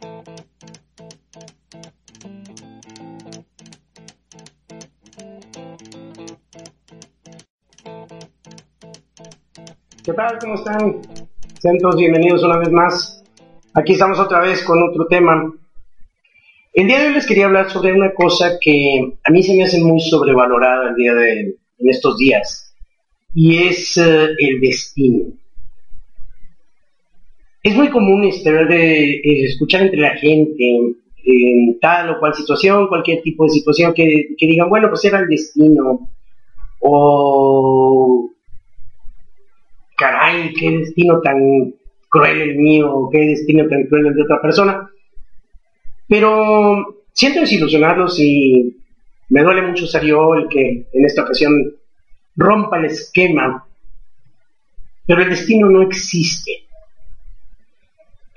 ¿Qué 0.00 0.06
tal? 10.14 10.38
¿Cómo 10.38 10.54
están? 10.54 11.02
Sean 11.60 11.78
todos 11.78 11.96
bienvenidos 11.96 12.42
una 12.42 12.56
vez 12.56 12.70
más. 12.70 13.22
Aquí 13.74 13.92
estamos 13.92 14.18
otra 14.18 14.40
vez 14.40 14.64
con 14.64 14.82
otro 14.82 15.06
tema. 15.06 15.52
El 16.72 16.86
día 16.86 17.00
de 17.00 17.08
hoy 17.08 17.14
les 17.14 17.26
quería 17.26 17.44
hablar 17.44 17.70
sobre 17.70 17.92
una 17.92 18.14
cosa 18.14 18.58
que 18.58 19.18
a 19.22 19.30
mí 19.30 19.42
se 19.42 19.54
me 19.54 19.64
hace 19.64 19.80
muy 19.80 20.00
sobrevalorada 20.00 20.88
el 20.88 20.94
día 20.94 21.12
de, 21.12 21.40
en 21.40 21.90
estos 21.90 22.16
días 22.16 22.74
y 23.34 23.64
es 23.64 23.98
eh, 23.98 24.30
el 24.38 24.60
destino. 24.62 25.26
Es 27.62 27.74
muy 27.74 27.90
común 27.90 28.24
este, 28.24 28.50
de, 28.50 29.20
escuchar 29.44 29.82
entre 29.82 30.00
la 30.00 30.16
gente 30.16 30.94
en 31.24 31.78
tal 31.80 32.10
o 32.10 32.18
cual 32.18 32.34
situación, 32.34 32.88
cualquier 32.88 33.22
tipo 33.22 33.44
de 33.44 33.50
situación 33.50 33.92
que, 33.92 34.28
que 34.38 34.46
digan, 34.46 34.70
bueno, 34.70 34.88
pues 34.88 35.04
era 35.04 35.18
el 35.18 35.28
destino 35.28 36.08
o 36.80 38.30
caray, 39.96 40.54
qué 40.54 40.70
destino 40.70 41.20
tan 41.20 41.74
cruel 42.08 42.40
el 42.40 42.56
mío, 42.56 43.08
qué 43.12 43.18
destino 43.18 43.68
tan 43.68 43.84
cruel 43.84 44.06
el 44.06 44.14
de 44.14 44.22
otra 44.22 44.40
persona. 44.40 44.90
Pero 46.08 47.04
siento 47.12 47.40
desilusionarlos 47.40 48.18
y 48.18 48.78
me 49.28 49.42
duele 49.42 49.62
mucho 49.62 49.86
ser 49.86 50.04
yo 50.04 50.34
el 50.34 50.48
que 50.48 50.88
en 50.92 51.04
esta 51.04 51.22
ocasión 51.22 51.52
rompa 52.34 52.78
el 52.78 52.86
esquema. 52.86 53.66
Pero 55.06 55.22
el 55.22 55.28
destino 55.28 55.68
no 55.68 55.82
existe. 55.82 56.69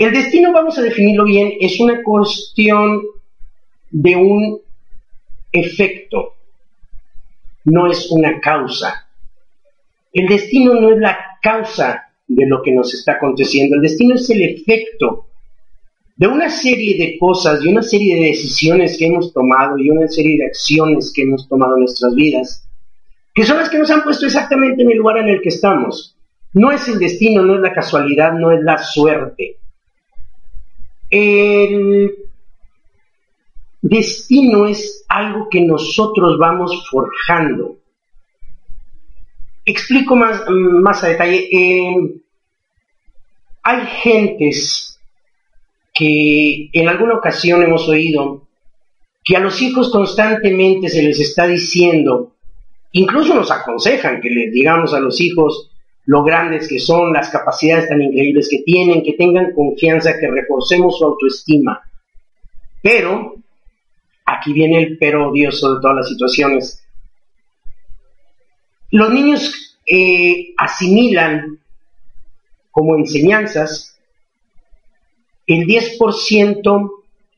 El 0.03 0.11
destino, 0.11 0.51
vamos 0.51 0.77
a 0.77 0.81
definirlo 0.81 1.23
bien, 1.23 1.53
es 1.61 1.79
una 1.79 2.03
cuestión 2.03 3.03
de 3.89 4.17
un 4.17 4.59
efecto, 5.49 6.33
no 7.63 7.89
es 7.89 8.11
una 8.11 8.41
causa. 8.41 9.07
El 10.11 10.27
destino 10.27 10.73
no 10.73 10.91
es 10.91 10.97
la 10.99 11.17
causa 11.41 12.03
de 12.27 12.45
lo 12.45 12.61
que 12.61 12.73
nos 12.73 12.93
está 12.93 13.13
aconteciendo, 13.13 13.77
el 13.77 13.81
destino 13.81 14.15
es 14.15 14.29
el 14.29 14.41
efecto 14.41 15.27
de 16.17 16.27
una 16.27 16.49
serie 16.49 16.97
de 16.97 17.17
cosas, 17.17 17.61
de 17.61 17.69
una 17.69 17.81
serie 17.81 18.15
de 18.15 18.27
decisiones 18.27 18.97
que 18.97 19.05
hemos 19.05 19.31
tomado 19.31 19.77
y 19.77 19.89
una 19.89 20.09
serie 20.09 20.37
de 20.37 20.47
acciones 20.47 21.13
que 21.15 21.21
hemos 21.21 21.47
tomado 21.47 21.75
en 21.75 21.83
nuestras 21.83 22.13
vidas, 22.13 22.67
que 23.33 23.45
son 23.45 23.55
las 23.55 23.69
que 23.69 23.79
nos 23.79 23.89
han 23.89 24.03
puesto 24.03 24.25
exactamente 24.25 24.81
en 24.83 24.91
el 24.91 24.97
lugar 24.97 25.19
en 25.19 25.29
el 25.29 25.41
que 25.41 25.47
estamos. 25.47 26.17
No 26.51 26.73
es 26.73 26.89
el 26.89 26.99
destino, 26.99 27.41
no 27.43 27.55
es 27.55 27.61
la 27.61 27.71
casualidad, 27.71 28.33
no 28.33 28.51
es 28.51 28.61
la 28.63 28.77
suerte. 28.79 29.59
El 31.15 32.15
destino 33.81 34.65
es 34.65 35.05
algo 35.07 35.47
que 35.49 35.61
nosotros 35.61 36.37
vamos 36.39 36.87
forjando 36.89 37.77
explico 39.65 40.15
más, 40.15 40.43
más 40.49 41.03
a 41.03 41.09
detalle. 41.09 41.47
Eh, 41.51 41.95
hay 43.63 43.85
gentes 44.01 44.99
que 45.93 46.69
en 46.73 46.89
alguna 46.89 47.15
ocasión 47.15 47.63
hemos 47.63 47.87
oído 47.87 48.47
que 49.23 49.37
a 49.37 49.39
los 49.39 49.61
hijos 49.61 49.89
constantemente 49.89 50.89
se 50.89 51.01
les 51.01 51.19
está 51.19 51.47
diciendo, 51.47 52.33
incluso 52.91 53.33
nos 53.35 53.51
aconsejan 53.51 54.19
que 54.19 54.29
les 54.29 54.51
digamos 54.51 54.93
a 54.93 54.99
los 54.99 55.21
hijos 55.21 55.71
lo 56.05 56.23
grandes 56.23 56.67
que 56.67 56.79
son, 56.79 57.13
las 57.13 57.29
capacidades 57.29 57.87
tan 57.87 58.01
increíbles 58.01 58.49
que 58.49 58.63
tienen, 58.65 59.03
que 59.03 59.13
tengan 59.13 59.53
confianza, 59.53 60.19
que 60.19 60.29
reforcemos 60.29 60.97
su 60.97 61.05
autoestima. 61.05 61.81
Pero, 62.81 63.35
aquí 64.25 64.53
viene 64.53 64.83
el 64.83 64.97
pero 64.97 65.29
odioso 65.29 65.75
de 65.75 65.81
todas 65.81 65.97
las 65.97 66.09
situaciones, 66.09 66.83
los 68.91 69.11
niños 69.11 69.77
eh, 69.85 70.53
asimilan 70.57 71.59
como 72.71 72.95
enseñanzas 72.95 73.97
el 75.47 75.65
10% 75.65 76.91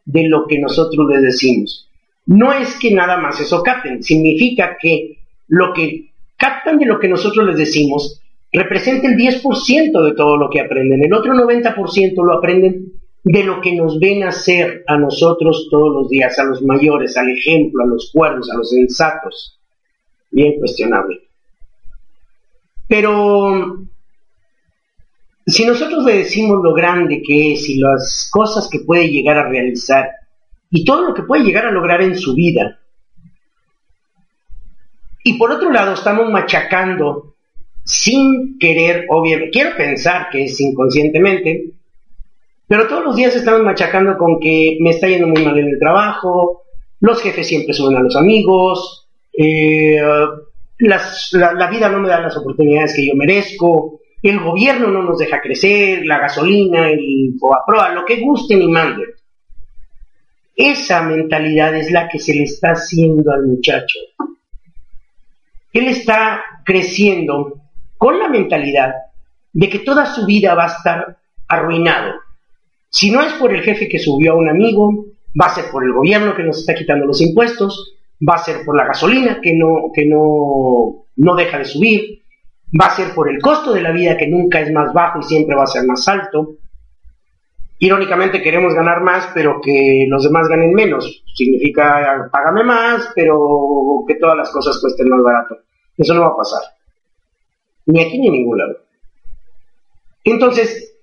de 0.06 0.28
lo 0.28 0.47
que 0.47 0.59
nosotros 0.59 1.07
les 1.09 1.22
decimos. 1.22 1.90
No 2.25 2.51
es 2.51 2.75
que 2.75 2.91
nada 2.91 3.17
más 3.17 3.40
eso 3.40 3.61
capten, 3.61 4.01
significa 4.01 4.78
que 4.79 5.19
lo 5.47 5.73
que 5.73 6.11
captan 6.38 6.79
de 6.79 6.85
lo 6.85 7.00
que 7.00 7.07
nosotros 7.07 7.45
les 7.47 7.57
decimos 7.57 8.22
representa 8.55 9.07
el 9.07 9.16
10% 9.16 10.03
de 10.03 10.13
todo 10.13 10.38
lo 10.38 10.49
que 10.49 10.61
aprenden. 10.61 11.03
El 11.03 11.13
otro 11.13 11.33
90% 11.33 12.23
lo 12.23 12.38
aprenden 12.38 12.93
de 13.23 13.43
lo 13.43 13.59
que 13.59 13.75
nos 13.75 13.99
ven 13.99 14.23
hacer 14.23 14.83
a 14.88 14.97
nosotros 14.97 15.67
todos 15.71 15.91
los 15.93 16.09
días, 16.09 16.38
a 16.38 16.43
los 16.43 16.61
mayores, 16.61 17.17
al 17.17 17.29
ejemplo, 17.29 17.83
a 17.83 17.88
los 17.88 18.11
cuerdos, 18.13 18.51
a 18.51 18.57
los 18.57 18.69
sensatos. 18.69 19.59
Bien 20.29 20.59
cuestionable. 20.59 21.21
Pero 22.88 23.79
si 25.47 25.66
nosotros 25.66 26.03
le 26.05 26.17
decimos 26.17 26.59
lo 26.63 26.73
grande 26.73 27.22
que 27.25 27.53
es 27.53 27.69
y 27.69 27.79
las 27.79 28.29
cosas 28.31 28.69
que 28.69 28.79
puede 28.79 29.09
llegar 29.09 29.37
a 29.37 29.49
realizar 29.49 30.07
y 30.69 30.83
todo 30.83 31.03
lo 31.03 31.13
que 31.13 31.23
puede 31.23 31.43
llegar 31.43 31.66
a 31.66 31.72
lograr 31.72 32.01
en 32.01 32.17
su 32.17 32.35
vida, 32.35 32.79
y 35.23 35.37
por 35.39 35.51
otro 35.51 35.72
lado 35.72 35.93
estamos 35.93 36.29
machacando 36.29 37.34
sin 37.85 38.57
querer, 38.57 39.06
obviamente, 39.09 39.51
quiero 39.51 39.78
pensar 39.78 40.29
que 40.31 40.46
es 40.46 40.59
inconscientemente, 40.59 41.66
pero 42.68 42.88
todos 42.88 43.06
los 43.06 43.16
días 43.16 43.35
estamos 43.35 43.62
machacando 43.62 44.18
con 44.18 44.40
que 44.40 44.78
me 44.81 44.90
está 44.90 45.07
yendo 45.07 45.28
muy 45.28 45.46
mal 45.46 45.57
en 45.59 45.68
el 45.68 45.79
trabajo, 45.79 46.63
los 47.00 47.22
jefes 47.22 47.47
siempre 47.47 47.75
suben 47.75 47.96
a 47.96 48.01
los 48.01 48.16
amigos, 48.16 49.07
eh, 49.38 50.01
la, 50.79 51.69
vida 51.69 51.90
no 51.90 52.00
me 52.00 52.09
da 52.09 52.22
las 52.22 52.35
oportunidades 52.35 52.96
que 52.96 53.06
yo 53.06 53.13
merezco, 53.13 54.00
el 54.23 54.40
gobierno 54.40 54.88
no 54.88 55.03
nos 55.03 55.19
deja 55.19 55.40
crecer, 55.40 56.07
la 56.07 56.17
gasolina, 56.17 56.90
el 56.90 57.35
FOAPROA, 57.40 57.94
lo 57.94 58.03
que 58.03 58.19
gusten 58.19 58.63
y 58.63 58.67
manden. 58.67 59.09
Esa 60.56 61.03
mentalidad 61.03 61.75
es 61.75 61.91
la 61.91 62.09
que 62.09 62.17
se 62.17 62.34
le 62.34 62.44
está 62.44 62.72
haciendo 62.72 63.31
al 63.31 63.46
muchacho. 63.46 64.00
Él 65.72 65.88
está 65.88 66.41
creciendo 66.63 67.65
con 68.05 68.19
la 68.19 68.29
mentalidad 68.29 68.93
de 69.51 69.67
que 69.67 69.79
toda 69.79 70.05
su 70.05 70.27
vida 70.27 70.53
va 70.53 70.66
a 70.66 70.77
estar 70.77 71.17
arruinado. 71.47 72.13
Si 72.88 73.09
no 73.09 73.23
es 73.23 73.33
por 73.33 73.51
el 73.51 73.63
jefe 73.63 73.89
que 73.89 73.97
subió 73.97 74.33
a 74.33 74.35
un 74.35 74.47
amigo, 74.47 75.07
va 75.41 75.47
a 75.47 75.55
ser 75.55 75.71
por 75.71 75.83
el 75.83 75.91
gobierno 75.91 76.35
que 76.35 76.43
nos 76.43 76.59
está 76.59 76.75
quitando 76.75 77.07
los 77.07 77.19
impuestos, 77.19 77.95
va 78.21 78.35
a 78.35 78.43
ser 78.43 78.63
por 78.63 78.77
la 78.77 78.85
gasolina 78.85 79.41
que 79.41 79.55
no, 79.55 79.89
que 79.91 80.05
no, 80.05 81.07
no 81.16 81.35
deja 81.35 81.57
de 81.57 81.66
subir, 81.66 82.21
va 82.79 82.85
a 82.85 82.95
ser 82.95 83.16
por 83.16 83.27
el 83.27 83.41
costo 83.41 83.73
de 83.73 83.81
la 83.81 83.91
vida 83.91 84.17
que 84.17 84.27
nunca 84.27 84.59
es 84.59 84.72
más 84.72 84.93
bajo 84.93 85.22
y 85.22 85.23
siempre 85.23 85.55
va 85.55 85.63
a 85.63 85.73
ser 85.73 85.83
más 85.87 86.07
alto. 86.07 86.57
Irónicamente 87.79 88.43
queremos 88.43 88.75
ganar 88.75 89.01
más, 89.01 89.31
pero 89.33 89.59
que 89.63 90.05
los 90.07 90.23
demás 90.23 90.47
ganen 90.47 90.75
menos. 90.75 91.23
Significa 91.33 92.29
págame 92.31 92.63
más, 92.63 93.11
pero 93.16 94.03
que 94.07 94.13
todas 94.13 94.37
las 94.37 94.51
cosas 94.51 94.77
cuesten 94.79 95.09
más 95.09 95.23
barato. 95.23 95.57
Eso 95.97 96.13
no 96.13 96.22
va 96.22 96.27
a 96.27 96.37
pasar. 96.37 96.75
Ni 97.85 98.01
aquí 98.01 98.18
ni 98.18 98.28
en 98.28 98.34
ningún 98.34 98.57
lado. 98.57 98.78
Entonces, 100.23 100.94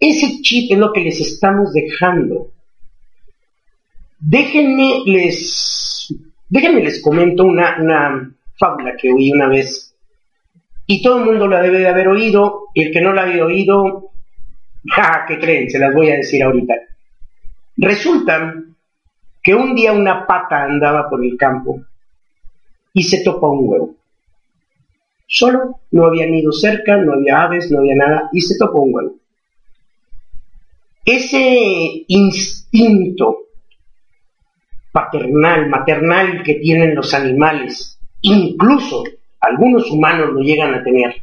ese 0.00 0.40
chip 0.42 0.72
es 0.72 0.78
lo 0.78 0.92
que 0.92 1.00
les 1.00 1.20
estamos 1.20 1.72
dejando. 1.72 2.50
Déjenme 4.18 5.02
les 5.04 5.76
Déjenme 6.48 6.80
les 6.80 7.02
comento 7.02 7.44
una, 7.44 7.76
una 7.80 8.34
fábula 8.58 8.96
que 8.96 9.12
oí 9.12 9.32
una 9.32 9.48
vez 9.48 9.94
y 10.86 11.02
todo 11.02 11.18
el 11.18 11.24
mundo 11.24 11.48
la 11.48 11.60
debe 11.60 11.80
de 11.80 11.88
haber 11.88 12.06
oído 12.06 12.68
y 12.72 12.82
el 12.82 12.92
que 12.92 13.00
no 13.00 13.12
la 13.12 13.22
había 13.22 13.44
oído, 13.44 14.10
ja, 14.94 15.24
¿qué 15.26 15.38
creen? 15.38 15.68
Se 15.68 15.80
las 15.80 15.92
voy 15.92 16.10
a 16.10 16.16
decir 16.16 16.42
ahorita. 16.42 16.74
Resulta 17.76 18.54
que 19.42 19.54
un 19.54 19.74
día 19.74 19.92
una 19.92 20.26
pata 20.26 20.62
andaba 20.62 21.10
por 21.10 21.24
el 21.24 21.36
campo 21.36 21.82
y 22.92 23.02
se 23.02 23.24
topa 23.24 23.48
un 23.48 23.68
huevo. 23.68 23.95
Solo, 25.26 25.80
no 25.90 26.06
había 26.06 26.26
nido 26.26 26.52
cerca, 26.52 26.96
no 26.96 27.14
había 27.14 27.42
aves, 27.42 27.70
no 27.70 27.80
había 27.80 27.96
nada, 27.96 28.28
y 28.32 28.40
se 28.40 28.56
topa 28.58 28.78
un 28.78 28.94
huevo. 28.94 29.14
Ese 31.04 32.04
instinto 32.08 33.46
paternal, 34.92 35.68
maternal 35.68 36.42
que 36.42 36.54
tienen 36.54 36.94
los 36.94 37.12
animales, 37.14 37.98
incluso 38.22 39.04
algunos 39.40 39.90
humanos 39.90 40.32
lo 40.32 40.40
llegan 40.40 40.74
a 40.74 40.82
tener, 40.82 41.14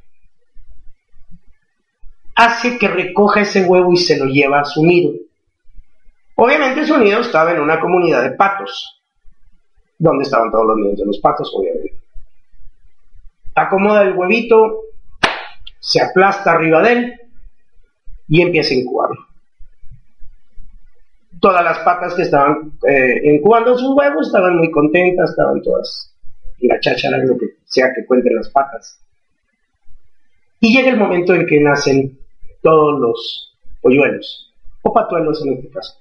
hace 2.35 2.77
que 2.77 2.88
recoja 2.88 3.41
ese 3.41 3.65
huevo 3.65 3.91
y 3.94 3.97
se 3.97 4.17
lo 4.17 4.25
lleva 4.25 4.61
a 4.61 4.65
su 4.65 4.85
nido. 4.85 5.13
Obviamente 6.35 6.85
su 6.85 6.97
nido 6.97 7.21
estaba 7.21 7.51
en 7.51 7.61
una 7.61 7.79
comunidad 7.79 8.23
de 8.23 8.31
patos, 8.31 9.01
donde 9.97 10.23
estaban 10.23 10.51
todos 10.51 10.65
los 10.67 10.77
nidos 10.77 11.00
de 11.00 11.05
los 11.05 11.19
patos, 11.19 11.51
obviamente. 11.55 11.92
Acomoda 13.55 14.01
el 14.03 14.15
huevito, 14.15 14.81
se 15.79 16.01
aplasta 16.01 16.51
arriba 16.51 16.81
de 16.81 16.91
él 16.91 17.13
y 18.27 18.41
empieza 18.41 18.73
a 18.73 18.77
incubarlo. 18.77 19.27
todas 21.44 21.63
las 21.63 21.79
patas 21.79 22.13
que 22.13 22.21
estaban 22.21 22.71
eh, 22.88 23.35
incubando 23.35 23.77
sus 23.77 23.94
huevos 23.97 24.27
estaban 24.27 24.55
muy 24.55 24.71
contentas, 24.71 25.31
estaban 25.31 25.61
todas 25.61 26.15
en 26.61 26.69
la 26.69 26.79
cháchara, 26.79 27.17
lo 27.17 27.38
que 27.38 27.57
sea 27.65 27.91
que 27.94 28.05
cuenten 28.05 28.38
las 28.38 28.50
patas. 28.50 28.97
Y 30.61 30.73
llega 30.73 30.91
el 30.91 30.97
momento 30.97 31.33
en 31.35 31.45
que 31.45 31.59
nacen 31.59 32.17
todos 32.61 32.97
los 32.97 33.57
polluelos, 33.81 34.53
o 34.83 34.94
patuelos 34.94 35.45
en 35.45 35.55
este 35.55 35.69
caso. 35.69 35.95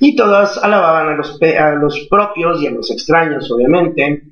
Y 0.00 0.16
todas 0.16 0.58
alababan 0.64 1.10
a 1.10 1.14
los, 1.14 1.40
a 1.40 1.70
los 1.76 2.08
propios 2.10 2.60
y 2.60 2.66
a 2.66 2.72
los 2.72 2.90
extraños, 2.90 3.48
obviamente, 3.52 4.24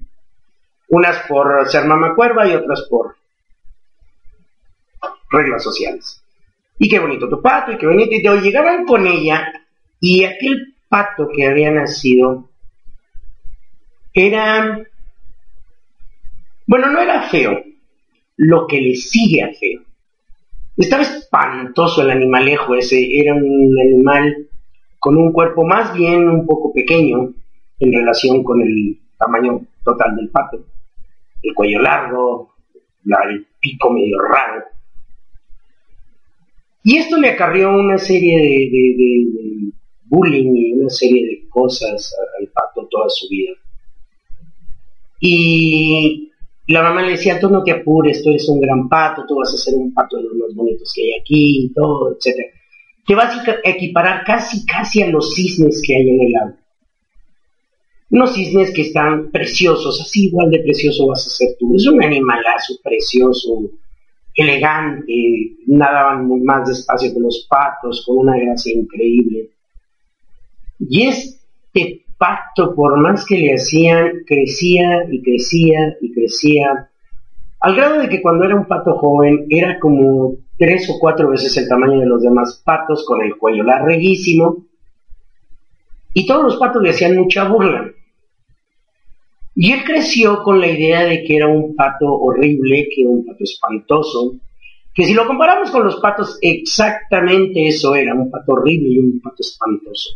unas 0.91 1.25
por 1.29 1.69
ser 1.69 1.87
mamacuerva 1.87 2.47
y 2.47 2.55
otras 2.55 2.87
por 2.91 3.17
reglas 5.31 5.63
sociales. 5.63 6.23
Y 6.79 6.89
qué 6.89 6.99
bonito 6.99 7.29
tu 7.29 7.41
pato, 7.41 7.73
y 7.73 7.79
qué 7.79 7.87
bonito. 7.87 8.15
Y 8.15 8.23
te 8.23 8.41
llegaban 8.41 8.85
con 8.85 9.07
ella, 9.07 9.53
y 10.01 10.25
aquel 10.25 10.75
pato 10.89 11.29
que 11.35 11.47
había 11.47 11.71
nacido 11.71 12.49
era. 14.13 14.85
Bueno, 16.67 16.91
no 16.91 17.01
era 17.01 17.29
feo, 17.29 17.63
lo 18.37 18.67
que 18.67 18.81
le 18.81 18.95
sigue 18.97 19.43
a 19.43 19.53
feo. 19.53 19.83
Estaba 20.77 21.03
espantoso 21.03 22.03
el 22.03 22.11
animalejo 22.11 22.75
ese, 22.75 23.19
era 23.19 23.35
un 23.35 23.77
animal 23.79 24.49
con 24.99 25.17
un 25.17 25.33
cuerpo 25.33 25.65
más 25.65 25.93
bien 25.93 26.29
un 26.29 26.47
poco 26.47 26.73
pequeño 26.73 27.33
en 27.79 27.93
relación 27.93 28.43
con 28.43 28.61
el 28.63 28.99
tamaño 29.19 29.67
total 29.85 30.17
del 30.17 30.29
pato. 30.31 30.65
El 31.43 31.55
cuello 31.55 31.81
largo, 31.81 32.55
el 33.05 33.47
pico 33.61 33.91
medio 33.91 34.19
raro, 34.21 34.65
y 36.83 36.97
esto 36.97 37.19
le 37.19 37.31
acarrió 37.31 37.71
una 37.71 37.99
serie 37.99 38.37
de, 38.39 39.73
bullying 40.07 40.57
y 40.57 40.73
una 40.73 40.91
serie 40.91 41.27
de 41.27 41.49
cosas 41.49 42.15
al 42.41 42.49
pato 42.49 42.89
toda 42.91 43.09
su 43.09 43.29
vida. 43.29 43.53
Y 45.21 46.33
la 46.67 46.83
mamá 46.83 47.03
le 47.03 47.13
decía, 47.13 47.39
tú 47.39 47.51
no 47.51 47.63
te 47.63 47.73
apures, 47.73 48.23
tú 48.23 48.31
eres 48.31 48.49
un 48.49 48.61
gran 48.61 48.89
pato, 48.89 49.27
tú 49.29 49.37
vas 49.37 49.53
a 49.55 49.59
ser 49.59 49.75
un 49.75 49.93
pato 49.93 50.17
de 50.17 50.25
los 50.25 50.35
más 50.35 50.55
bonitos 50.55 50.93
que 50.95 51.03
hay 51.03 51.21
aquí, 51.21 51.73
todo, 51.75 52.13
etc. 52.13 52.35
Te 53.07 53.15
vas 53.15 53.37
a 53.37 53.57
equiparar 53.65 54.25
casi, 54.25 54.65
casi 54.65 55.03
a 55.03 55.09
los 55.09 55.35
cisnes 55.35 55.83
que 55.87 55.97
hay 55.97 56.09
en 56.09 56.21
el 56.23 56.37
agua. 56.37 56.60
Unos 58.11 58.35
cisnes 58.35 58.73
que 58.75 58.83
están 58.83 59.31
preciosos, 59.31 60.01
así 60.01 60.27
igual 60.27 60.51
de 60.51 60.61
precioso 60.61 61.07
vas 61.07 61.25
a 61.27 61.31
ser 61.31 61.51
tú. 61.59 61.77
Es 61.77 61.87
un 61.87 62.03
animalazo 62.03 62.75
precioso, 62.83 63.71
elegante, 64.35 65.57
nadaban 65.67 66.29
más 66.43 66.69
despacio 66.69 67.15
que 67.15 67.21
los 67.21 67.47
patos, 67.49 68.05
con 68.05 68.19
una 68.19 68.37
gracia 68.37 68.75
increíble. 68.75 69.51
Y 70.81 71.07
este 71.07 72.05
pato, 72.19 72.75
por 72.75 72.99
más 72.99 73.25
que 73.25 73.39
le 73.39 73.55
hacían, 73.55 74.25
crecía 74.27 75.05
y 75.11 75.23
crecía 75.23 75.97
y 76.01 76.13
crecía, 76.13 76.91
al 77.61 77.77
grado 77.77 78.01
de 78.01 78.09
que 78.09 78.23
cuando 78.23 78.45
era 78.45 78.57
un 78.57 78.67
pato 78.67 78.97
joven 78.97 79.47
era 79.51 79.79
como 79.79 80.37
tres 80.59 80.89
o 80.91 80.99
cuatro 80.99 81.31
veces 81.31 81.57
el 81.59 81.69
tamaño 81.69 82.01
de 82.01 82.07
los 82.07 82.23
demás 82.23 82.61
patos, 82.65 83.05
con 83.07 83.23
el 83.23 83.37
cuello 83.37 83.63
larguísimo, 83.63 84.65
y 86.13 86.27
todos 86.27 86.43
los 86.43 86.57
patos 86.57 86.83
le 86.83 86.91
hacían 86.91 87.17
mucha 87.17 87.45
burla. 87.45 87.93
Y 89.55 89.73
él 89.73 89.85
creció 89.85 90.43
con 90.43 90.61
la 90.61 90.69
idea 90.69 91.05
de 91.05 91.25
que 91.25 91.37
era 91.37 91.49
un 91.49 91.75
pato 91.75 92.07
horrible, 92.07 92.89
que 92.95 93.03
era 93.03 93.11
un 93.11 93.27
pato 93.27 93.45
espantoso, 93.45 94.37
que 94.95 95.05
si 95.05 95.15
lo 95.15 95.27
comparamos 95.27 95.71
con 95.71 95.85
los 95.85 95.97
patos, 96.01 96.39
exactamente 96.41 97.69
eso 97.69 97.95
era, 97.95 98.15
un 98.15 98.31
pato 98.31 98.53
horrible 98.53 98.89
y 98.89 98.99
un 98.99 99.21
pato 99.21 99.37
espantoso. 99.41 100.11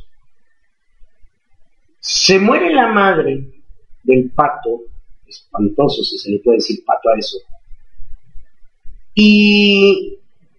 Se 2.00 2.38
muere 2.38 2.72
la 2.72 2.88
madre 2.88 3.62
del 4.02 4.30
pato, 4.30 4.82
espantoso 5.26 6.02
si 6.04 6.18
se 6.18 6.30
le 6.30 6.38
puede 6.38 6.58
decir 6.58 6.84
pato 6.84 7.08
a 7.08 7.18
eso, 7.18 7.38
y 9.14 10.18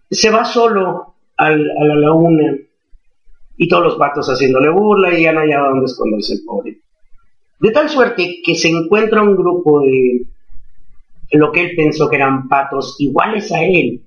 se 0.10 0.30
va 0.30 0.45
solo 0.45 1.16
a 1.38 1.51
la 1.51 1.95
laguna 1.95 2.56
y 3.57 3.68
todos 3.68 3.83
los 3.83 3.95
patos 3.95 4.27
haciéndole 4.27 4.69
burla 4.69 5.18
y 5.18 5.24
ya 5.24 5.33
no 5.33 5.42
hay 5.42 5.51
a 5.51 5.60
dónde 5.60 5.86
esconderse 5.86 6.33
el 6.33 6.44
pobre. 6.45 6.80
De 7.60 7.72
tal 7.72 7.90
suerte 7.90 8.42
que 8.44 8.56
se 8.56 8.69
encuentra 8.69 9.24
un 9.24 9.36
grupo 9.36 9.81
de 9.81 10.25
lo 11.31 11.52
que 11.52 11.62
él 11.62 11.75
pensó 11.75 12.10
que 12.10 12.18
eran 12.18 12.48
patos 12.48 12.96
iguales 13.00 13.52
a 13.52 13.63
él, 13.63 14.02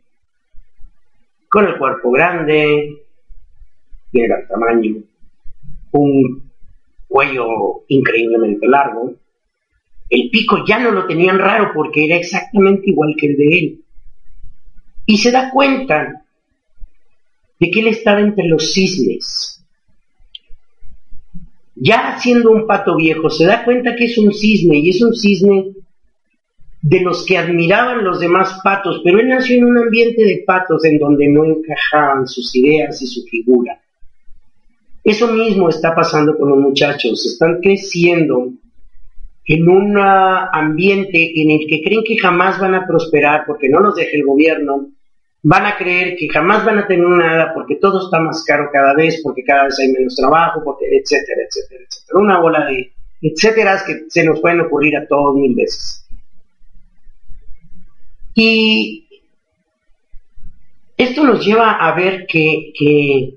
con 1.49 1.67
el 1.67 1.79
cuerpo 1.79 2.11
grande, 2.11 3.05
de 4.13 4.27
gran 4.27 4.47
tamaño, 4.49 4.97
un 5.93 6.51
cuello 7.07 7.85
increíblemente 7.89 8.67
largo. 8.69 9.15
El 10.11 10.31
pico 10.31 10.65
ya 10.67 10.79
no 10.79 10.91
lo 10.91 11.07
tenían 11.07 11.39
raro 11.39 11.73
porque 11.75 12.05
era 12.05 12.17
exactamente 12.17 12.91
igual 12.91 13.15
que 13.19 13.27
el 13.27 13.37
de 13.37 13.59
él. 13.59 13.85
Y 15.07 15.19
se 15.19 15.31
da 15.31 15.51
cuenta 15.51 16.23
de 17.59 17.71
que 17.71 17.81
él 17.81 17.89
estaba 17.89 18.21
entre 18.21 18.47
los 18.47 18.73
cisnes 18.73 19.58
ya 21.81 22.19
siendo 22.19 22.51
un 22.51 22.67
pato 22.67 22.97
viejo, 22.97 23.31
se 23.31 23.47
da 23.47 23.65
cuenta 23.65 23.95
que 23.97 24.05
es 24.05 24.19
un 24.19 24.33
cisne 24.33 24.79
y 24.79 24.91
es 24.91 25.03
un 25.03 25.15
cisne 25.15 25.73
de 26.81 27.01
los 27.01 27.25
que 27.27 27.37
admiraban 27.37 28.05
los 28.05 28.21
demás 28.21 28.61
patos, 28.63 29.01
pero 29.05 29.19
él 29.19 29.29
nació 29.29 29.59
en 29.59 29.65
un 29.65 29.79
ambiente 29.79 30.25
de 30.25 30.45
patos 30.47 30.85
en 30.85 30.99
donde 30.99 31.29
no 31.29 31.45
encajaban 31.45 32.27
sus 32.27 32.55
ideas 32.55 33.01
y 33.03 33.07
su 33.07 33.23
figura. 33.25 33.81
Eso 35.03 35.33
mismo 35.33 35.69
está 35.69 35.95
pasando 35.95 36.37
con 36.37 36.51
los 36.51 36.59
muchachos, 36.59 37.25
están 37.27 37.61
creciendo 37.61 38.53
en 39.47 39.69
un 39.69 39.99
ambiente 39.99 41.41
en 41.41 41.51
el 41.51 41.67
que 41.67 41.83
creen 41.83 42.05
que 42.05 42.19
jamás 42.19 42.61
van 42.61 42.75
a 42.75 42.87
prosperar 42.87 43.45
porque 43.47 43.69
no 43.69 43.81
los 43.81 43.95
deja 43.95 44.11
el 44.13 44.25
gobierno, 44.25 44.89
van 45.43 45.67
a 45.67 45.77
creer 45.77 46.17
que 46.17 46.29
jamás 46.29 46.65
van 46.65 46.79
a 46.79 46.87
tener 46.87 47.07
nada 47.07 47.53
porque 47.55 47.77
todo 47.77 48.05
está 48.05 48.21
más 48.21 48.45
caro 48.45 48.71
cada 48.73 48.95
vez, 48.95 49.21
porque 49.23 49.45
cada 49.45 49.65
vez 49.65 49.79
hay 49.79 49.89
menos 49.89 50.17
trabajo, 50.17 50.63
porque 50.65 50.87
etcétera, 50.87 51.43
etcétera, 51.47 51.85
etcétera. 51.87 52.21
Una 52.21 52.41
bola 52.41 52.67
de 52.67 52.93
etcéteras 53.21 53.83
que 53.85 54.05
se 54.09 54.25
nos 54.25 54.41
pueden 54.41 54.61
ocurrir 54.61 54.97
a 54.97 55.07
todos 55.07 55.37
mil 55.37 55.55
veces. 55.55 56.07
Y 58.35 59.09
esto 60.97 61.25
nos 61.25 61.45
lleva 61.45 61.73
a 61.73 61.95
ver 61.95 62.27
que, 62.27 62.73
que 62.79 63.35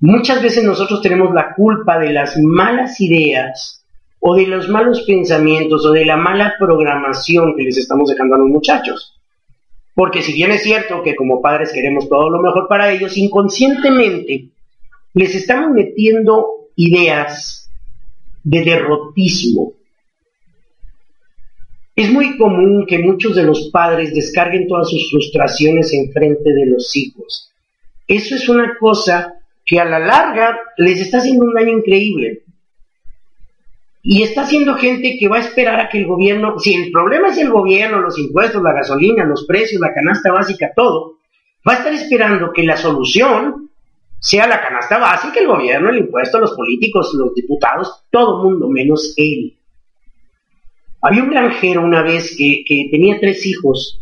muchas 0.00 0.42
veces 0.42 0.64
nosotros 0.64 1.02
tenemos 1.02 1.34
la 1.34 1.54
culpa 1.54 1.98
de 1.98 2.12
las 2.12 2.38
malas 2.38 3.00
ideas 3.00 3.84
o 4.20 4.34
de 4.34 4.46
los 4.46 4.68
malos 4.68 5.02
pensamientos 5.02 5.84
o 5.86 5.92
de 5.92 6.04
la 6.04 6.16
mala 6.16 6.54
programación 6.58 7.54
que 7.56 7.64
les 7.64 7.76
estamos 7.76 8.10
dejando 8.10 8.36
a 8.36 8.38
los 8.38 8.48
muchachos. 8.48 9.17
Porque 9.98 10.22
si 10.22 10.32
bien 10.32 10.52
es 10.52 10.62
cierto 10.62 11.02
que 11.02 11.16
como 11.16 11.42
padres 11.42 11.72
queremos 11.72 12.08
todo 12.08 12.30
lo 12.30 12.40
mejor 12.40 12.68
para 12.68 12.92
ellos, 12.92 13.18
inconscientemente 13.18 14.50
les 15.12 15.34
estamos 15.34 15.72
metiendo 15.72 16.68
ideas 16.76 17.68
de 18.44 18.62
derrotismo. 18.62 19.72
Es 21.96 22.12
muy 22.12 22.38
común 22.38 22.86
que 22.86 23.00
muchos 23.00 23.34
de 23.34 23.42
los 23.42 23.70
padres 23.72 24.14
descarguen 24.14 24.68
todas 24.68 24.88
sus 24.88 25.10
frustraciones 25.10 25.92
en 25.92 26.12
frente 26.12 26.48
de 26.48 26.66
los 26.66 26.94
hijos. 26.94 27.50
Eso 28.06 28.36
es 28.36 28.48
una 28.48 28.78
cosa 28.78 29.34
que 29.66 29.80
a 29.80 29.84
la 29.84 29.98
larga 29.98 30.60
les 30.76 31.00
está 31.00 31.18
haciendo 31.18 31.44
un 31.44 31.54
daño 31.54 31.76
increíble. 31.76 32.44
Y 34.02 34.22
está 34.22 34.42
haciendo 34.42 34.76
gente 34.76 35.16
que 35.18 35.28
va 35.28 35.36
a 35.36 35.40
esperar 35.40 35.80
a 35.80 35.88
que 35.88 35.98
el 35.98 36.06
gobierno, 36.06 36.58
si 36.58 36.74
el 36.74 36.90
problema 36.90 37.28
es 37.28 37.38
el 37.38 37.50
gobierno, 37.50 38.00
los 38.00 38.18
impuestos, 38.18 38.62
la 38.62 38.72
gasolina, 38.72 39.24
los 39.24 39.44
precios, 39.46 39.80
la 39.80 39.92
canasta 39.92 40.32
básica, 40.32 40.72
todo, 40.74 41.18
va 41.68 41.74
a 41.74 41.76
estar 41.78 41.92
esperando 41.92 42.52
que 42.52 42.62
la 42.62 42.76
solución 42.76 43.70
sea 44.20 44.46
la 44.46 44.60
canasta 44.60 44.98
básica, 44.98 45.40
el 45.40 45.46
gobierno, 45.46 45.90
el 45.90 45.98
impuesto, 45.98 46.38
los 46.38 46.52
políticos, 46.52 47.12
los 47.14 47.34
diputados, 47.34 48.04
todo 48.10 48.42
mundo 48.42 48.68
menos 48.68 49.14
él. 49.16 49.58
Había 51.00 51.22
un 51.22 51.30
granjero 51.30 51.82
una 51.82 52.02
vez 52.02 52.34
que, 52.36 52.64
que 52.66 52.88
tenía 52.90 53.20
tres 53.20 53.46
hijos, 53.46 54.00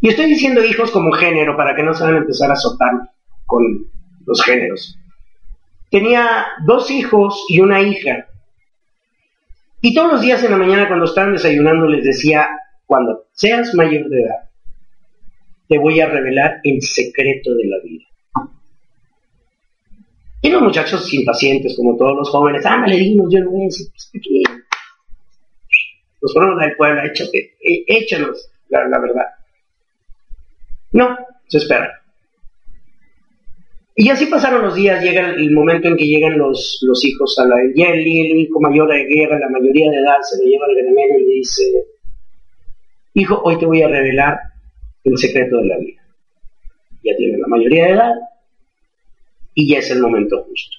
y 0.00 0.08
estoy 0.08 0.26
diciendo 0.26 0.64
hijos 0.64 0.90
como 0.90 1.12
género 1.12 1.56
para 1.56 1.76
que 1.76 1.84
no 1.84 1.94
se 1.94 2.02
van 2.02 2.14
a 2.14 2.18
empezar 2.18 2.50
a 2.50 2.54
azotar 2.54 2.90
con 3.46 3.62
los 4.26 4.42
géneros. 4.42 4.98
Tenía 5.90 6.46
dos 6.66 6.90
hijos 6.90 7.44
y 7.48 7.60
una 7.60 7.80
hija. 7.82 8.26
Y 9.84 9.94
todos 9.94 10.12
los 10.12 10.20
días 10.20 10.42
en 10.44 10.52
la 10.52 10.56
mañana 10.56 10.86
cuando 10.86 11.06
estaban 11.06 11.32
desayunando 11.32 11.88
les 11.88 12.04
decía, 12.04 12.48
cuando 12.86 13.26
seas 13.32 13.74
mayor 13.74 14.08
de 14.08 14.22
edad, 14.22 14.48
te 15.68 15.76
voy 15.76 16.00
a 16.00 16.08
revelar 16.08 16.60
el 16.62 16.80
secreto 16.80 17.52
de 17.54 17.66
la 17.66 17.76
vida. 17.82 18.04
Y 20.40 20.50
los 20.50 20.62
muchachos 20.62 21.12
impacientes, 21.12 21.76
como 21.76 21.96
todos 21.96 22.16
los 22.16 22.30
jóvenes, 22.30 22.64
ah, 22.64 22.84
le 22.86 22.96
dinos, 22.96 23.26
yo 23.28 23.40
no 23.40 23.50
voy 23.50 23.62
a 23.62 23.64
decir, 23.64 23.88
pues 23.90 24.10
aquí. 24.16 24.42
Los 26.20 26.32
fueron 26.32 26.58
del 26.58 26.76
pueblo, 26.76 27.02
échate, 27.02 27.56
eh, 27.60 27.84
échanos 27.88 28.50
la 28.68 29.00
verdad. 29.00 29.26
No, 30.92 31.16
se 31.48 31.58
espera. 31.58 32.01
Y 33.94 34.08
así 34.08 34.26
pasaron 34.26 34.62
los 34.62 34.74
días, 34.74 35.02
llega 35.02 35.30
el 35.30 35.50
momento 35.50 35.88
en 35.88 35.96
que 35.96 36.06
llegan 36.06 36.38
los, 36.38 36.80
los 36.82 37.04
hijos 37.04 37.38
a 37.38 37.44
la... 37.44 37.56
Ya 37.74 37.90
el, 37.90 38.06
hijo 38.06 38.58
mayor 38.60 38.88
de 38.88 39.04
guerra, 39.04 39.38
la 39.38 39.50
mayoría 39.50 39.90
de 39.90 39.98
edad, 39.98 40.16
se 40.22 40.42
le 40.42 40.50
lleva 40.50 40.64
al 40.64 40.74
granero 40.74 41.18
y 41.18 41.26
le 41.26 41.34
dice, 41.34 41.62
hijo, 43.14 43.42
hoy 43.44 43.58
te 43.58 43.66
voy 43.66 43.82
a 43.82 43.88
revelar 43.88 44.38
el 45.04 45.18
secreto 45.18 45.58
de 45.58 45.66
la 45.66 45.78
vida. 45.78 46.02
Ya 47.04 47.16
tiene 47.16 47.38
la 47.38 47.46
mayoría 47.48 47.86
de 47.86 47.92
edad 47.92 48.12
y 49.54 49.70
ya 49.70 49.80
es 49.80 49.90
el 49.90 50.00
momento 50.00 50.42
justo. 50.44 50.76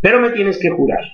Pero 0.00 0.20
me 0.20 0.30
tienes 0.30 0.58
que 0.58 0.70
jurar 0.70 1.04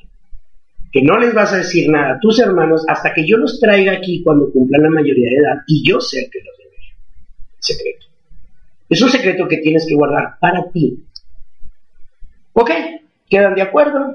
que 0.93 1.03
no 1.03 1.19
les 1.19 1.35
vas 1.35 1.53
a 1.53 1.59
decir 1.59 1.91
nada 1.91 2.15
a 2.15 2.21
tus 2.21 2.39
hermanos 2.39 2.85
hasta 2.87 3.13
que 3.13 3.27
yo 3.27 3.37
los 3.37 3.59
traiga 3.61 3.93
aquí 3.93 4.23
cuando 4.23 4.51
cumplan 4.53 4.83
la 4.83 4.91
mayoría 4.91 5.31
de 5.31 5.37
edad 5.37 5.57
y 5.67 5.87
yo 5.87 6.01
sé 6.01 6.29
que 6.31 6.39
los 6.39 6.57
debe. 6.59 6.77
Secreto. 7.59 8.12
Es 8.93 9.01
un 9.01 9.09
secreto 9.09 9.49
que 9.49 9.57
tienes 9.57 9.87
que 9.89 9.95
guardar 9.95 10.35
para 10.39 10.71
ti. 10.71 11.03
¿Ok? 12.53 12.71
¿Quedan 13.27 13.55
de 13.55 13.63
acuerdo? 13.63 14.13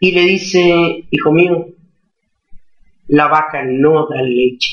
Y 0.00 0.10
le 0.10 0.22
dice, 0.22 1.06
hijo 1.08 1.30
mío, 1.30 1.68
la 3.06 3.28
vaca 3.28 3.62
no 3.64 4.08
da 4.08 4.20
leche. 4.22 4.72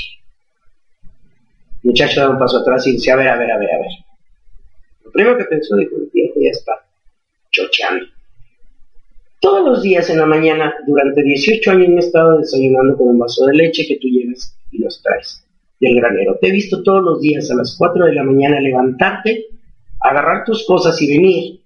El 1.84 1.91
muchacho 1.91 2.22
da 2.22 2.31
un 2.31 2.39
paso 2.39 2.58
atrás 2.58 2.88
y 2.88 2.93
dice, 2.93 3.12
a 3.12 3.17
ver, 3.17 3.27
a 3.27 3.38
ver, 3.38 3.51
a 3.51 3.60
ver, 3.60 3.70
a 3.72 3.77
ver. 3.77 3.91
Lo 5.03 5.12
primero 5.12 5.38
que 5.38 5.46
pensó, 5.46 5.75
dijo, 5.75 5.96
el 5.98 6.10
viejo 6.12 6.39
ya 6.41 6.50
está 6.50 6.72
chocheando. 7.51 8.08
Todos 9.39 9.63
los 9.63 9.84
días 9.84 10.10
en 10.10 10.17
la 10.17 10.25
mañana, 10.25 10.74
durante 10.88 11.22
18 11.22 11.70
años 11.70 11.89
me 11.89 11.96
he 11.98 12.00
estado 12.00 12.39
desayunando 12.39 12.98
con 12.98 13.10
un 13.10 13.20
vaso 13.20 13.46
de 13.46 13.58
leche 13.58 13.86
que 13.88 14.00
tú 14.00 14.08
llevas 14.08 14.58
y 14.72 14.79
nos 14.79 15.03
traes 15.03 15.46
del 15.81 15.95
granero. 15.95 16.38
Te 16.39 16.47
he 16.47 16.51
visto 16.51 16.83
todos 16.83 17.03
los 17.03 17.19
días 17.19 17.50
a 17.51 17.55
las 17.55 17.75
4 17.77 18.05
de 18.05 18.13
la 18.13 18.23
mañana 18.23 18.61
levantarte, 18.61 19.47
agarrar 20.00 20.45
tus 20.45 20.65
cosas 20.65 21.01
y 21.01 21.09
venir 21.09 21.61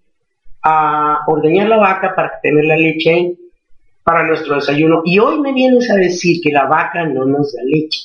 a 0.63 1.19
ordeñar 1.27 1.67
la 1.67 1.77
vaca 1.77 2.15
para 2.15 2.39
tener 2.41 2.65
la 2.65 2.77
leche 2.77 3.38
para 4.03 4.25
nuestro 4.25 4.55
desayuno. 4.55 5.01
Y 5.03 5.19
hoy 5.19 5.39
me 5.39 5.53
vienes 5.53 5.91
a 5.91 5.95
decir 5.95 6.41
que 6.41 6.51
la 6.51 6.65
vaca 6.65 7.05
no 7.05 7.25
nos 7.25 7.53
da 7.53 7.62
leche. 7.63 8.03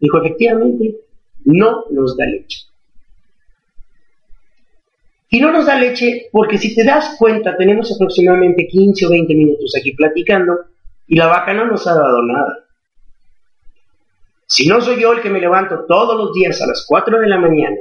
Dijo, 0.00 0.18
efectivamente, 0.18 0.96
no 1.44 1.84
nos 1.90 2.16
da 2.16 2.24
leche. 2.24 2.60
Y 5.28 5.38
no 5.38 5.52
nos 5.52 5.66
da 5.66 5.78
leche 5.78 6.28
porque 6.32 6.58
si 6.58 6.74
te 6.74 6.82
das 6.82 7.16
cuenta, 7.18 7.56
tenemos 7.56 7.92
aproximadamente 7.94 8.66
15 8.66 9.06
o 9.06 9.10
20 9.10 9.34
minutos 9.34 9.76
aquí 9.78 9.92
platicando 9.92 10.58
y 11.06 11.16
la 11.16 11.26
vaca 11.26 11.52
no 11.52 11.66
nos 11.66 11.86
ha 11.86 11.94
dado 11.94 12.22
nada. 12.22 12.69
Si 14.50 14.66
no 14.66 14.80
soy 14.80 15.00
yo 15.00 15.12
el 15.12 15.22
que 15.22 15.30
me 15.30 15.38
levanto 15.38 15.84
todos 15.86 16.16
los 16.16 16.32
días 16.32 16.60
a 16.60 16.66
las 16.66 16.84
4 16.84 17.20
de 17.20 17.28
la 17.28 17.38
mañana, 17.38 17.76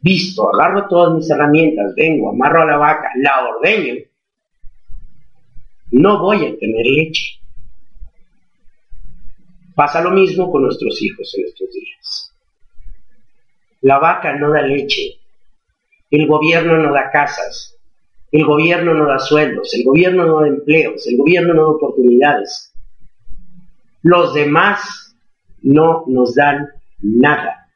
visto, 0.00 0.54
agarro 0.54 0.86
todas 0.86 1.14
mis 1.14 1.30
herramientas, 1.30 1.94
vengo, 1.96 2.28
amarro 2.28 2.60
a 2.60 2.66
la 2.66 2.76
vaca, 2.76 3.08
la 3.16 3.48
ordeño, 3.48 3.94
no 5.92 6.20
voy 6.20 6.44
a 6.44 6.58
tener 6.58 6.84
leche. 6.84 7.40
Pasa 9.74 10.02
lo 10.02 10.10
mismo 10.10 10.52
con 10.52 10.64
nuestros 10.64 11.00
hijos 11.00 11.34
en 11.38 11.46
estos 11.46 11.72
días. 11.72 12.34
La 13.80 13.98
vaca 13.98 14.36
no 14.36 14.50
da 14.50 14.60
leche, 14.60 15.20
el 16.10 16.26
gobierno 16.26 16.76
no 16.76 16.92
da 16.92 17.10
casas, 17.10 17.78
el 18.30 18.44
gobierno 18.44 18.92
no 18.92 19.06
da 19.06 19.20
sueldos, 19.20 19.72
el 19.72 19.84
gobierno 19.84 20.26
no 20.26 20.42
da 20.42 20.48
empleos, 20.48 21.06
el 21.06 21.16
gobierno 21.16 21.54
no 21.54 21.62
da 21.62 21.68
oportunidades, 21.70 22.75
los 24.06 24.34
demás 24.34 25.16
no 25.62 26.04
nos 26.06 26.34
dan 26.34 26.68
nada. 27.00 27.66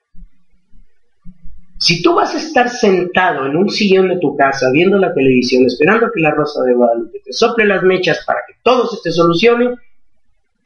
Si 1.79 2.03
tú 2.03 2.15
vas 2.15 2.35
a 2.35 2.39
estar 2.39 2.69
sentado 2.69 3.47
en 3.47 3.57
un 3.57 3.69
sillón 3.69 4.09
de 4.09 4.19
tu 4.19 4.37
casa 4.37 4.71
viendo 4.73 4.97
la 4.99 5.13
televisión, 5.13 5.65
esperando 5.65 6.11
que 6.15 6.21
la 6.21 6.31
Rosa 6.31 6.63
de 6.63 6.75
Guadalupe 6.75 7.21
te 7.25 7.33
sople 7.33 7.65
las 7.65 7.83
mechas 7.83 8.23
para 8.25 8.41
que 8.47 8.55
todo 8.63 8.87
se 8.87 8.99
te 9.03 9.11
solucione, 9.11 9.75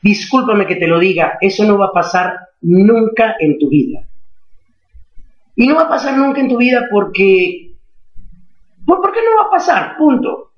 discúlpame 0.02 0.66
que 0.66 0.76
te 0.76 0.87
lo 0.87 0.99
diga, 0.99 1.38
eso 1.40 1.64
no 1.64 1.78
va 1.78 1.87
a 1.87 1.92
pasar 1.92 2.49
nunca 2.61 3.37
en 3.38 3.59
tu 3.59 3.71
vida. 3.71 4.06
Y 5.56 5.68
no 5.68 5.76
va 5.76 5.83
a 5.83 5.88
pasar 5.88 6.18
nunca 6.18 6.40
en 6.40 6.49
tu 6.49 6.59
vida 6.59 6.88
porque... 6.90 7.75
¿Por 8.85 9.12
qué 9.12 9.21
no 9.21 9.42
va 9.42 9.49
a 9.49 9.50
pasar? 9.50 9.97
Punto. 9.97 10.50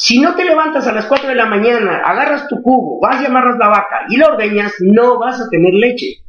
Si 0.00 0.20
no 0.20 0.36
te 0.36 0.44
levantas 0.44 0.86
a 0.86 0.92
las 0.92 1.06
4 1.06 1.28
de 1.28 1.34
la 1.34 1.46
mañana, 1.46 2.02
agarras 2.04 2.46
tu 2.46 2.62
cubo, 2.62 3.00
vas 3.00 3.20
y 3.20 3.26
amarras 3.26 3.58
la 3.58 3.66
vaca 3.66 4.06
y 4.08 4.16
la 4.16 4.28
ordeñas, 4.28 4.74
no 4.78 5.18
vas 5.18 5.40
a 5.40 5.50
tener 5.50 5.74
leche. 5.74 6.22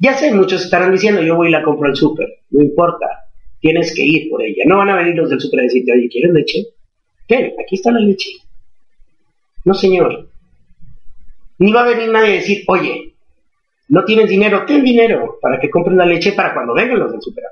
Ya 0.00 0.14
sé, 0.14 0.34
muchos 0.34 0.64
estarán 0.64 0.90
diciendo, 0.90 1.22
yo 1.22 1.36
voy 1.36 1.50
y 1.50 1.50
la 1.52 1.62
compro 1.62 1.88
al 1.88 1.94
súper. 1.94 2.26
No 2.50 2.64
importa, 2.64 3.06
tienes 3.60 3.94
que 3.94 4.02
ir 4.02 4.28
por 4.28 4.42
ella. 4.42 4.64
No 4.66 4.78
van 4.78 4.90
a 4.90 4.96
venir 4.96 5.14
los 5.14 5.30
del 5.30 5.40
súper 5.40 5.60
a 5.60 5.62
decirte, 5.62 5.92
oye, 5.92 6.08
¿quieres 6.08 6.32
leche? 6.32 6.64
¿Qué? 7.28 7.54
Aquí 7.62 7.76
está 7.76 7.92
la 7.92 8.00
leche. 8.00 8.30
No, 9.64 9.74
señor. 9.74 10.30
Ni 11.58 11.72
va 11.72 11.82
a 11.82 11.90
venir 11.94 12.10
nadie 12.10 12.32
a 12.32 12.40
decir, 12.40 12.64
oye, 12.66 13.14
no 13.88 14.04
tienes 14.04 14.28
dinero, 14.28 14.66
ten 14.66 14.82
dinero 14.82 15.38
para 15.40 15.60
que 15.60 15.70
compren 15.70 15.96
la 15.96 16.06
leche 16.06 16.32
para 16.32 16.52
cuando 16.52 16.74
vengan 16.74 16.98
los 16.98 17.12
del 17.12 17.22
súper 17.22 17.44
a 17.44 17.50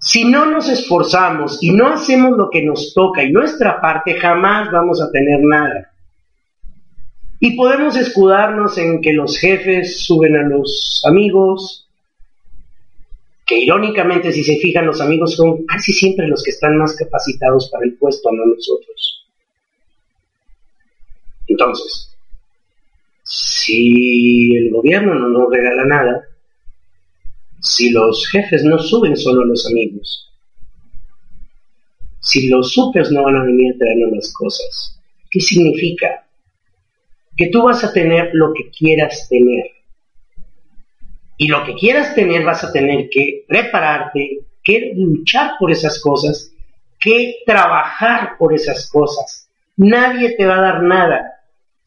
si 0.00 0.24
no 0.24 0.46
nos 0.46 0.68
esforzamos 0.68 1.62
y 1.62 1.72
no 1.72 1.88
hacemos 1.88 2.36
lo 2.36 2.48
que 2.48 2.62
nos 2.62 2.94
toca 2.94 3.22
y 3.22 3.30
nuestra 3.30 3.80
parte, 3.80 4.14
jamás 4.14 4.70
vamos 4.72 5.00
a 5.02 5.10
tener 5.10 5.40
nada. 5.42 5.92
Y 7.38 7.54
podemos 7.54 7.96
escudarnos 7.96 8.78
en 8.78 9.02
que 9.02 9.12
los 9.12 9.38
jefes 9.38 10.00
suben 10.00 10.36
a 10.36 10.42
los 10.42 11.02
amigos, 11.06 11.86
que 13.46 13.58
irónicamente 13.58 14.32
si 14.32 14.42
se 14.42 14.56
fijan 14.56 14.86
los 14.86 15.02
amigos 15.02 15.36
son 15.36 15.66
casi 15.66 15.92
siempre 15.92 16.28
los 16.28 16.42
que 16.42 16.50
están 16.50 16.78
más 16.78 16.96
capacitados 16.96 17.68
para 17.70 17.84
el 17.84 17.94
puesto, 17.94 18.30
no 18.32 18.46
nosotros. 18.46 19.26
Entonces, 21.46 22.16
si 23.22 24.56
el 24.56 24.70
gobierno 24.70 25.14
no 25.14 25.28
nos 25.28 25.50
regala 25.50 25.84
nada, 25.84 26.29
si 27.60 27.90
los 27.90 28.28
jefes 28.28 28.64
no 28.64 28.78
suben 28.78 29.16
solo 29.16 29.44
los 29.44 29.66
amigos, 29.66 30.30
si 32.20 32.48
los 32.48 32.72
supers 32.72 33.10
no 33.10 33.24
van 33.24 33.36
a 33.36 33.44
venir 33.44 33.74
a 33.74 33.78
traernos 33.78 34.12
las 34.12 34.32
cosas, 34.32 35.00
¿qué 35.30 35.40
significa? 35.40 36.26
Que 37.36 37.48
tú 37.48 37.62
vas 37.62 37.82
a 37.84 37.92
tener 37.92 38.30
lo 38.34 38.52
que 38.52 38.70
quieras 38.70 39.26
tener. 39.28 39.70
Y 41.38 41.48
lo 41.48 41.64
que 41.64 41.74
quieras 41.74 42.14
tener 42.14 42.44
vas 42.44 42.62
a 42.62 42.72
tener 42.72 43.08
que 43.08 43.44
prepararte, 43.48 44.40
que 44.62 44.92
luchar 44.94 45.52
por 45.58 45.70
esas 45.70 46.00
cosas, 46.00 46.52
que 46.98 47.36
trabajar 47.46 48.36
por 48.38 48.52
esas 48.52 48.90
cosas. 48.90 49.48
Nadie 49.76 50.36
te 50.36 50.44
va 50.44 50.58
a 50.58 50.60
dar 50.60 50.82
nada. 50.82 51.39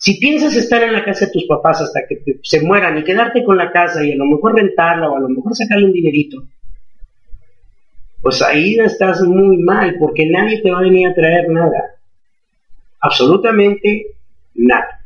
Si 0.03 0.15
piensas 0.19 0.53
estar 0.57 0.83
en 0.83 0.91
la 0.91 1.05
casa 1.05 1.27
de 1.27 1.31
tus 1.31 1.45
papás 1.45 1.79
hasta 1.79 2.01
que 2.05 2.21
se 2.43 2.59
mueran 2.59 2.97
y 2.97 3.05
quedarte 3.05 3.41
con 3.41 3.55
la 3.55 3.71
casa 3.71 4.05
y 4.05 4.11
a 4.11 4.17
lo 4.17 4.25
mejor 4.25 4.53
rentarla 4.53 5.09
o 5.09 5.15
a 5.15 5.21
lo 5.21 5.29
mejor 5.29 5.55
sacarle 5.55 5.85
un 5.85 5.93
dinerito, 5.93 6.43
pues 8.21 8.41
ahí 8.41 8.75
estás 8.79 9.21
muy 9.21 9.59
mal 9.59 9.95
porque 9.97 10.25
nadie 10.29 10.61
te 10.61 10.71
va 10.71 10.79
a 10.79 10.81
venir 10.81 11.07
a 11.07 11.13
traer 11.13 11.47
nada. 11.47 11.95
Absolutamente 12.99 14.07
nada. 14.55 15.05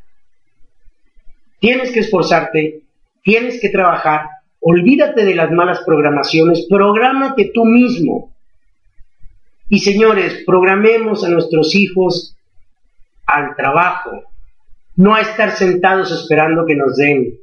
Tienes 1.59 1.91
que 1.91 1.99
esforzarte, 1.99 2.81
tienes 3.21 3.61
que 3.61 3.69
trabajar, 3.69 4.21
olvídate 4.61 5.25
de 5.25 5.35
las 5.35 5.51
malas 5.51 5.79
programaciones, 5.85 6.65
prográmate 6.67 7.51
tú 7.53 7.65
mismo. 7.65 8.33
Y 9.69 9.77
señores, 9.77 10.41
programemos 10.43 11.23
a 11.23 11.29
nuestros 11.29 11.75
hijos 11.75 12.35
al 13.27 13.55
trabajo, 13.55 14.23
no 14.97 15.13
a 15.13 15.21
estar 15.21 15.51
sentados 15.51 16.11
esperando 16.11 16.65
que 16.65 16.75
nos 16.75 16.97
den, 16.97 17.39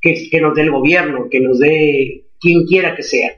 que, 0.00 0.40
nos 0.40 0.54
dé 0.54 0.62
el 0.62 0.70
gobierno, 0.70 1.28
que 1.28 1.40
nos 1.40 1.58
dé 1.58 2.26
quien 2.40 2.64
quiera 2.64 2.94
que 2.94 3.02
sea. 3.02 3.32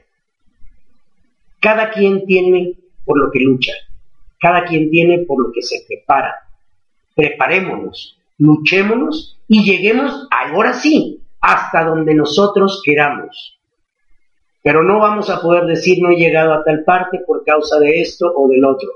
Cada 1.59 1.89
quien 1.89 2.25
tiene 2.25 2.75
por 3.03 3.19
lo 3.19 3.31
que 3.31 3.39
lucha, 3.39 3.73
cada 4.39 4.65
quien 4.65 4.91
tiene 4.91 5.25
por 5.25 5.41
lo 5.41 5.51
que 5.51 5.63
se 5.63 5.83
prepara. 5.87 6.35
Preparémonos, 7.15 8.19
luchémonos 8.37 9.39
y 9.47 9.63
lleguemos 9.63 10.27
ahora 10.29 10.73
sí 10.73 11.23
hasta 11.41 11.83
donde 11.83 12.13
nosotros 12.13 12.83
queramos. 12.85 13.59
Pero 14.61 14.83
no 14.83 14.99
vamos 14.99 15.29
a 15.31 15.41
poder 15.41 15.65
decir 15.65 15.97
no 16.01 16.11
he 16.11 16.17
llegado 16.17 16.53
a 16.53 16.63
tal 16.63 16.83
parte 16.83 17.19
por 17.25 17.43
causa 17.43 17.79
de 17.79 17.99
esto 17.99 18.31
o 18.35 18.47
del 18.47 18.63
otro. 18.63 18.89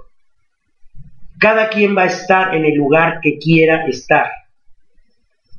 Cada 1.39 1.69
quien 1.69 1.98
va 1.98 2.03
a 2.03 2.07
estar 2.07 2.53
en 2.53 2.65
el 2.65 2.75
lugar 2.75 3.19
que 3.19 3.39
quiera 3.39 3.88
estar. 3.88 4.42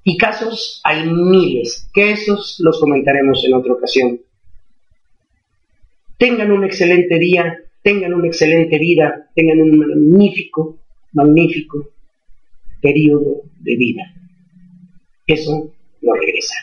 Y 0.04 0.16
casos 0.18 0.82
hay 0.84 1.10
miles, 1.10 1.88
que 1.94 2.12
esos 2.12 2.58
los 2.60 2.78
comentaremos 2.78 3.42
en 3.46 3.54
otra 3.54 3.72
ocasión. 3.72 4.20
Tengan 6.18 6.52
un 6.52 6.64
excelente 6.64 7.18
día, 7.18 7.62
tengan 7.82 8.12
una 8.12 8.26
excelente 8.26 8.78
vida, 8.78 9.30
tengan 9.34 9.62
un 9.62 9.78
magnífico, 9.78 10.76
magnífico 11.12 11.88
periodo 12.82 13.44
de 13.60 13.76
vida. 13.76 14.12
Eso 15.26 15.72
no 16.02 16.14
regresa. 16.14 16.54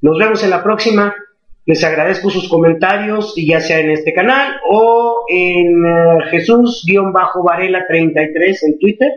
Nos 0.00 0.16
vemos 0.16 0.44
en 0.44 0.50
la 0.50 0.62
próxima. 0.62 1.12
Les 1.66 1.82
agradezco 1.84 2.30
sus 2.30 2.48
comentarios, 2.48 3.34
ya 3.36 3.60
sea 3.60 3.80
en 3.80 3.90
este 3.90 4.14
canal 4.14 4.60
o 4.68 5.24
en 5.28 5.84
eh, 5.84 6.20
Jesús-Varela33 6.30 8.58
en 8.62 8.78
Twitter. 8.78 9.12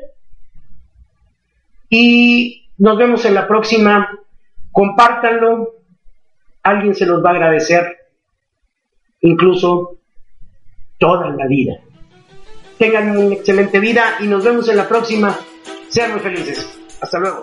Y 1.90 2.63
nos 2.84 2.98
vemos 2.98 3.24
en 3.24 3.34
la 3.34 3.48
próxima. 3.48 4.20
Compártanlo. 4.70 5.76
Alguien 6.64 6.94
se 6.94 7.06
los 7.06 7.24
va 7.24 7.30
a 7.30 7.34
agradecer. 7.34 7.98
Incluso 9.22 10.00
toda 11.00 11.30
la 11.30 11.48
vida. 11.48 11.80
Tengan 12.78 13.16
una 13.16 13.36
excelente 13.36 13.80
vida 13.80 14.18
y 14.20 14.28
nos 14.28 14.44
vemos 14.44 14.68
en 14.68 14.76
la 14.76 14.90
próxima. 14.90 15.34
Sean 15.88 16.12
muy 16.12 16.20
felices. 16.20 16.78
Hasta 17.00 17.20
luego. 17.20 17.40